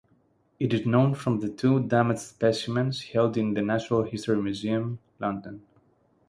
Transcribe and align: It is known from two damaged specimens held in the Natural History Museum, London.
It 0.59 0.73
is 0.73 0.83
known 0.87 1.13
from 1.13 1.55
two 1.55 1.79
damaged 1.81 2.21
specimens 2.21 3.03
held 3.03 3.37
in 3.37 3.53
the 3.53 3.61
Natural 3.61 4.01
History 4.01 4.41
Museum, 4.41 4.97
London. 5.19 5.61